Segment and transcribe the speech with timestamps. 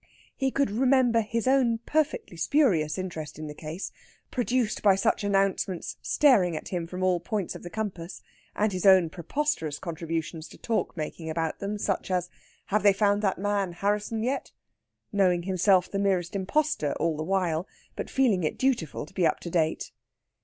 [0.35, 3.91] He could remember his own perfectly spurious interest in the case,
[4.31, 8.23] produced by such announcements staring at him from all points of the compass,
[8.55, 12.31] and his own preposterous contributions to talk making about them, such as
[12.73, 14.51] "Have they found that man Harrisson yet?"
[15.13, 19.39] knowing himself the merest impostor all the while, but feeling it dutiful to be up
[19.41, 19.91] to date.